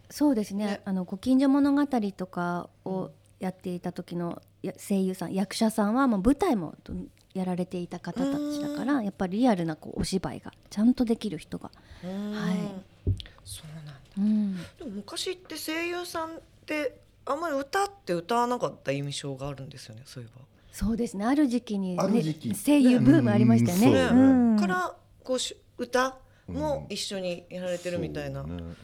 [0.09, 0.65] そうですね。
[0.65, 0.81] ね。
[0.85, 1.85] あのご近所物語
[2.15, 11.71] とかをやっていた時のや声優さん役者さんはもう舞台もどんやられていた方たちだからやっぱりリアルなこうお芝居がちゃんとできる人が、
[12.03, 13.13] はい。
[13.45, 13.93] そうなんだ。
[14.17, 20.45] うん、でも昔って声優さんってあんまり歌って歌わなかった印象があるんですよねそういえば。
[20.71, 21.25] そうですね。
[21.25, 22.53] ある時期に、ね、ある時期。
[22.53, 23.87] 声優ブームありましたよね。
[23.87, 24.07] うん。
[24.09, 24.17] そう。
[24.17, 24.53] う。
[24.53, 28.57] んからこうし歌も一緒にやられてるみたいな、そうね。
[28.61, 28.77] うん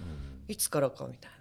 [0.45, 1.37] いつからかみたいな。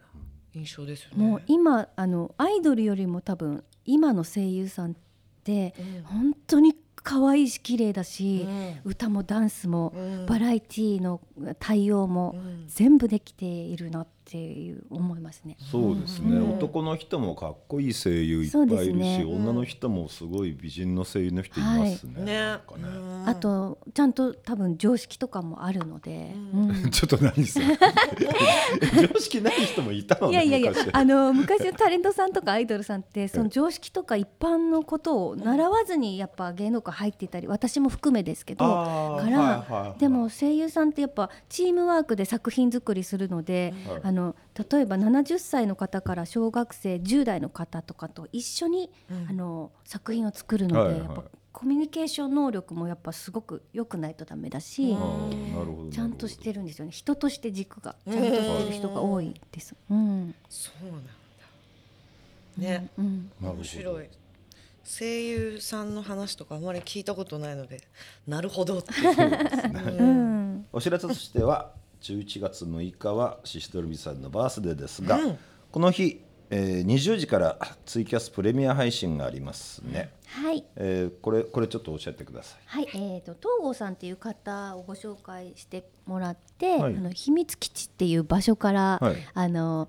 [0.55, 1.27] 印象ですよね。
[1.27, 4.95] もう今あのアイドルよりも多分今の声優さんっ
[5.43, 6.03] てうん。
[6.05, 8.81] 本当に可愛いし綺麗だし、うん。
[8.85, 10.27] 歌もダンスも、うん。
[10.27, 11.21] バラエティーの
[11.59, 12.65] 対応もうん。
[12.69, 15.57] 全部できているなっていう思いますね。
[15.71, 16.55] そうですね、うん。
[16.55, 19.25] 男の人もかっこいい声優いっぱいいるし、ですね。
[19.25, 22.23] 女の人もすごい美人の声優の人いますね。
[22.23, 22.39] ね。
[22.39, 22.83] なんかね。
[22.85, 23.29] うん。
[23.29, 26.71] あとちゃんと多分常識とかもあるので、うん。
[26.71, 26.91] うん。
[26.91, 27.67] ちょっと何それ。
[29.09, 30.91] 常識ない人もいたのねいやいやいや昔。
[30.93, 40.01] あの昔のタレントさんとかアイドルさんって その常識とか一般のことを習わずにやっぱ芸能界入っていたり私も含めですけどから、はいはいはい。
[40.01, 44.01] でも声優さんってやっぱチームワークで作品作りするので、はい。
[44.05, 44.22] あの
[44.71, 49.27] 例えば70歳の方から小学生10代の方とかと一緒に、うん。
[49.29, 50.99] あの作品を作るので、はいはい。
[51.05, 54.97] やっぱコミュニケーション能力もやっぱすごく良くないとダメだし、
[55.91, 56.91] ちゃんとしてるんですよね。
[56.91, 58.13] 人として軸がうん。
[58.13, 59.75] ちゃんとしてる人が多いです。
[59.91, 60.35] うん。
[60.49, 61.13] そうなんだ。
[62.57, 64.09] ね、うん面白い。
[64.85, 67.83] 声優さんの話とかあまり聞いたことないので、
[68.27, 68.93] なるほどって。
[69.01, 70.67] ううんん。
[70.73, 75.39] お知らせとしては11月6日はシシドルビさんのバースデーですが、うん。
[75.71, 80.65] この日、えー20時からツイキャスプレミア配信がありますね、はい。
[80.77, 82.61] えーこれこれちょっと教えてください。
[82.67, 86.97] はい、えー、と東郷さんっていう方をご紹介してもらって、はい。
[86.97, 89.17] あの秘密基地っていう場所から、はい。
[89.33, 89.89] あの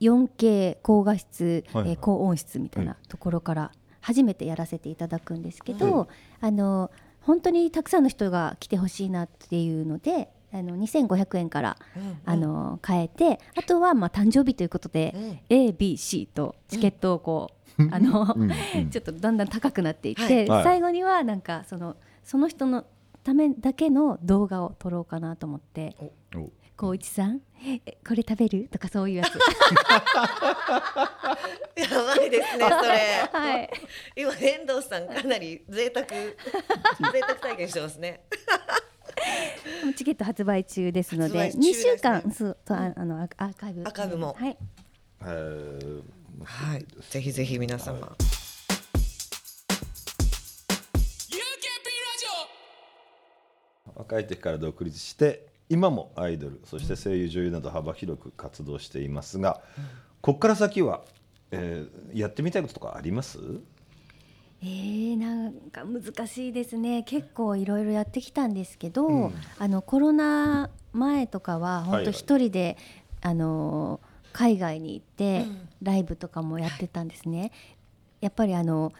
[0.00, 1.82] 4K 高画質、はい。
[1.84, 6.08] はいえー高音質みたいなところから初めてやらせていただくんですけど、は
[6.40, 11.76] あの本当にたくさんの人が来てほしいなっていうのであの2500円から、
[12.24, 18.50] あの変えてあとはまあ誕生日ということで、ABC とチケットをこう、あの、うんうん。
[18.90, 20.48] ちょっとだんだん高くなっていって、はい。
[20.48, 20.64] はい。
[20.64, 22.84] 最後にはなんかそのその人の
[23.24, 29.28] ためだけの動画を撮ろうかなと思ってお「光一さんえこれ食べる?」とかそういうやつ。
[31.76, 32.98] やばいですね、それ。
[33.32, 33.70] はい。
[34.16, 36.36] 今遠藤さんかなり贅沢贅
[37.20, 38.24] 沢体験してますね。
[39.96, 41.92] チケット発売中ですので発売中ですね。
[41.92, 43.82] 2週間そうそうああのアアーカイブ。
[43.82, 44.34] アーカイブも。
[44.38, 44.56] はい。
[45.22, 46.02] えー
[46.44, 48.16] はい、ぜひぜひ皆様。
[53.94, 59.62] 若い時から独立して今もアイドルそして声優女優など幅広く活動していますが、
[60.20, 61.02] ここから先は、
[61.50, 63.38] えーやってみたいこととかあります？
[64.64, 67.02] えー、なんか難しいですね。
[67.02, 69.34] 結構いろいろやってきたんですけど、うん。
[69.58, 72.04] あのコロナ前とかははいはい。
[72.04, 72.76] 本当一人で、
[73.20, 74.00] あの
[74.32, 75.68] 海外に行ってうん。
[75.82, 77.50] ライブとかもやってたんですね。
[78.20, 78.92] やっぱりあの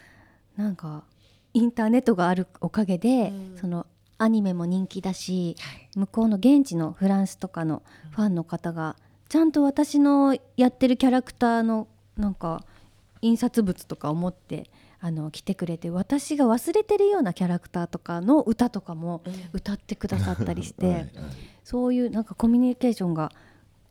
[0.57, 1.05] なんか
[1.55, 3.59] インターネットがあるおかげで、うん。
[3.61, 3.87] その
[4.19, 5.89] アニメも人気だしはい。
[5.95, 8.97] 向こうの現地のフランスとかのファンの方が
[9.29, 11.87] ちゃんと私のやってるキャラクターの
[12.17, 12.65] なんか
[13.21, 14.69] 印刷物とかを持って
[15.05, 21.11] あの来てくれて私が忘れてるようなキャラクターとかの歌とかもうん歌ってくださったりして、はいはい
[21.65, 23.31] そういうなんかコミュニケーションが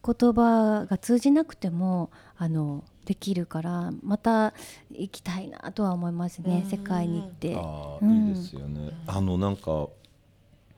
[0.05, 4.53] 言葉が通じなくてもあのできるからまた
[4.91, 7.55] 行きたいなとは思いますねうん世界に行って。
[7.55, 8.91] ああ、うんいいですよね。
[9.07, 9.88] あのなんか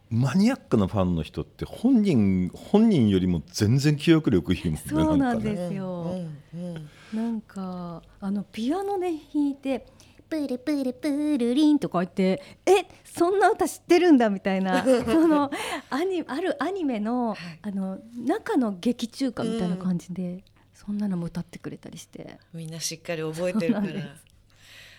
[0.10, 4.82] マニアックなファンの人って本人本人よりも全然記憶力いいもんね。
[4.88, 6.16] そうなんですよ
[6.54, 9.88] うんうんなんかあのピアノで弾いて
[10.34, 15.52] 「プルプルプルリン」とか言って「えそんな歌知ってるんだ」みたいな その
[15.92, 22.38] アニあるアニメのあの中の劇中歌みたいな感じで、そんなのも歌ってくれたりして。
[22.54, 23.88] みんなしっかり覚えてるから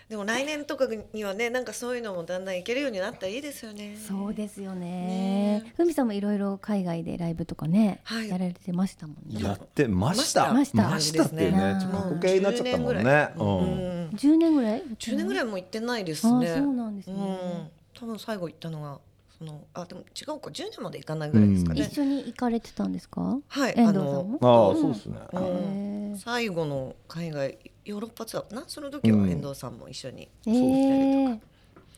[0.08, 3.96] でも来年とかにはねなんかそういうのもだんだんいけるようになったらいいですよね。
[3.96, 5.60] そうですよね。
[5.64, 5.72] ね。
[5.76, 8.28] ふみさんもいろいろ海外でライブとかね、はい。
[8.28, 9.42] やられてましたもんね。
[9.42, 10.52] やってました。
[10.52, 10.88] ました。
[10.90, 13.28] ましたっていうねちょっと過去形になっちゃったもんね。
[13.36, 14.10] ううん。
[14.10, 15.44] ん10年ぐらい？10年ぐらい？
[15.44, 17.14] いも行ってないですあねそうなんですね。
[17.16, 17.68] うん。
[17.98, 18.98] 多分最後行ったのが
[19.38, 20.50] そのあでも違うか。
[20.50, 23.38] 10年まで行かないぐらいですかね、一緒に行かれてたんですか？
[23.48, 23.74] はい。
[23.76, 24.38] 遠藤さんも？
[24.42, 25.18] ああ、うんそうですね。
[25.32, 28.64] うん最後の海外ヨーロッパツアーかな？
[28.66, 29.30] その時はうん。
[29.30, 31.46] 遠藤さんも一緒にえ行ったりーとか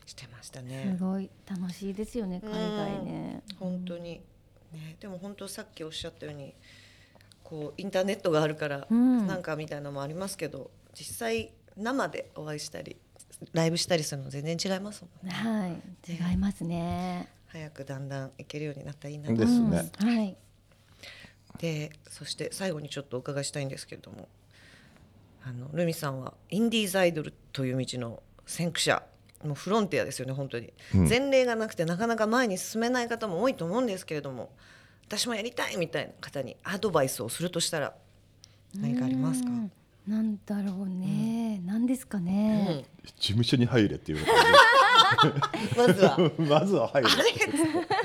[0.06, 0.94] してましたね。
[0.96, 3.42] す、ごい楽しいですよね海外ね。
[3.58, 4.20] 本当に。
[4.72, 4.96] ね。
[5.00, 6.54] でも本当さっきおっしゃったように
[7.42, 9.26] こうインターネットがあるからうん。
[9.26, 12.96] なんかみたいなのもありますけど、実際生でお会いしたり
[13.52, 15.32] ライブしたりするの全然違いますもんね。
[15.32, 15.72] はい。
[16.10, 17.28] 違いますね。
[17.48, 19.28] 早くだんだん行けるようになったらいいな。
[19.28, 19.90] とですね。
[20.00, 20.08] うん。
[20.08, 20.36] はい
[21.59, 24.28] でそして最後にちょっとお伺いしたいんですけれども
[25.44, 29.02] あのルミさんはインディーズアイドルという道の先駆者
[29.44, 31.09] もうフロンティアですよね本当に、うん。
[31.09, 34.50] 前例がなくてなかなか前に進めない方も多いと思うんですけれども
[35.07, 37.94] 私もやりたいみたいな方にアドバイスをするとしたら
[38.74, 39.72] 何かありますか、うん。
[40.07, 41.61] なんだろうね。
[41.64, 41.86] なん。
[41.86, 42.84] ですかね。
[43.16, 44.32] 事務所に入れっていうこ
[45.76, 46.18] まずは。
[46.38, 47.09] まずは入れ。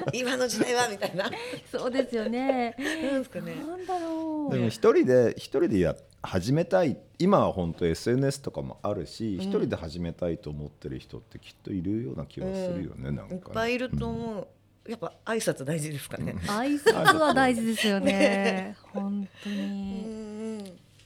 [0.14, 1.30] 今の時代はみたいな。
[1.72, 2.76] そうですよね。
[2.78, 3.56] なんですかね。
[3.56, 4.54] なんだろう。
[4.54, 14.48] でも一人で一人でや始めたい今は本当 SNS とかもあるし一、人で始めたいと思ってる人ってきっといるような気がするよね、なんかいねっぱいいると思う、
[14.90, 18.76] やっぱ挨拶大事ですかね、挨拶は大事ですよね。
[18.94, 20.58] 本当うにん。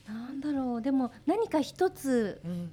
[0.06, 0.82] なんだろう。
[0.82, 2.70] でも何か一つうん。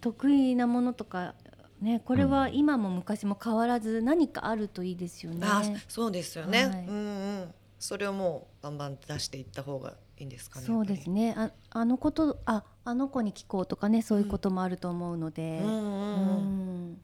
[0.00, 1.34] 得意なものとか
[1.80, 5.46] ねこれは今も昔も変わらず何かあるといいですよね。
[5.46, 6.86] あそうですよね、はい。
[6.86, 6.98] うんう
[7.44, 7.54] ん。
[7.78, 11.34] それをもうバンバン出していった方がいいんですかねそうですね。
[11.36, 16.38] ああのことああの子に聞こうとかねそういうこともあると思うので、うんうんうん。
[16.90, 17.00] うん。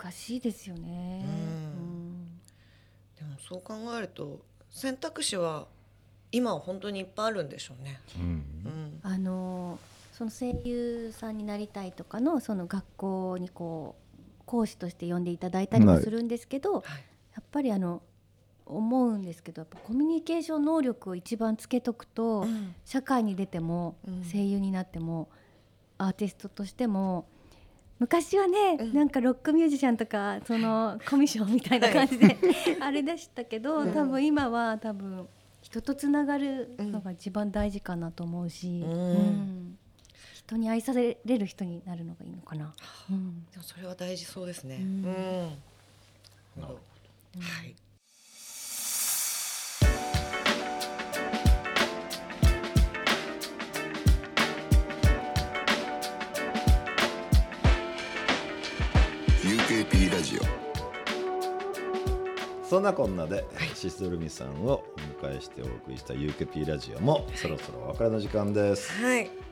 [0.00, 1.24] 難しいですよね。
[1.24, 2.40] うん。
[3.18, 5.66] でもそう考えると選択肢は
[6.32, 8.22] 今は本当にいっぱいあるんでしょうね、うん。
[8.22, 9.00] うん。
[9.02, 9.78] あの
[10.16, 16.82] その声優さんになりたいとかのその学校にこう講師として呼んでいただいたりもするんですけど、はい。
[17.34, 18.00] やっぱりあの
[18.64, 22.74] 思うんですけどやっぱコミュニケーション能力を一番つけとくと、うん。
[22.86, 24.24] 社会に出てもうん。
[24.24, 25.28] 声優になっても、
[25.98, 27.28] アーティストとしても
[27.98, 28.94] 昔はね、うん。
[28.94, 32.38] なんかロックミュージシャンとかその コミッションみたいな感じで、
[32.80, 33.92] あれでしたけど、うん。
[33.92, 35.28] 多分今は多分
[35.60, 38.90] 人とつながるのが一番大事かなと思うし、うん。
[38.90, 39.78] うん
[40.46, 42.72] 人に愛される人になるのがいいのかな。
[43.10, 44.76] うんでもそれは大事そうですね。
[44.76, 45.02] ううんん。
[45.02, 45.16] なる
[46.56, 46.78] なるほど。
[47.40, 47.74] はい。
[59.42, 60.40] UKP ラジオ
[62.64, 63.44] そんなこんなで、
[63.74, 64.84] シスドルミさんを
[65.22, 69.45] お迎えしてお送りした UKP ラジオもそろそろお別れの時間です、はい。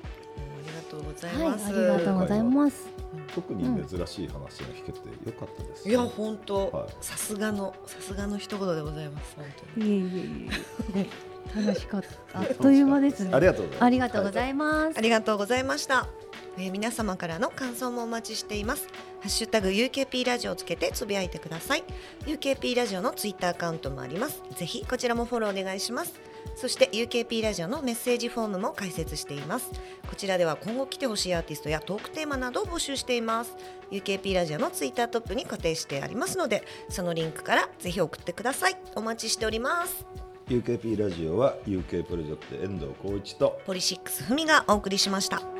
[1.29, 1.67] ありがとうございはい、ます。
[1.67, 2.95] ありがとうございます。
[3.35, 9.45] 特に珍しい話が聞けてよかったです、いや本当、はいさすがのさすがの一言でございます本
[9.75, 9.87] 当に。
[9.87, 11.07] いえいえいえ。
[11.55, 12.03] 楽しかっ
[12.33, 12.41] た。
[12.41, 13.31] あっという間ですね。
[13.33, 14.99] ありがとうございますありがとうございます。
[14.99, 16.09] ありがとうございました。
[16.57, 18.87] えー皆様からの感想もお待ちしています。
[19.21, 21.85] ハッシュタグ UKP ラジオをつけてつぶやいてください。
[22.27, 24.43] UKP ラジオのツイッターアカウントもあります。
[24.57, 26.15] ぜひこちらもフォローお願いします。
[26.57, 29.71] そして UKP ラジオのメッセージフォームも開設しています。
[30.09, 33.57] こちらでは今後来てほしいアーティストやトークテーマなどを募集しています。
[33.91, 38.77] UKP ラジオのツイッタートップに固定してありますので、そのリンクからぜひ送ってください。
[38.95, 40.07] お待ちしております。
[40.49, 45.54] UKP ラジオは UK プロジェクト遠藤浩一とポリシックスふみがお送りしました。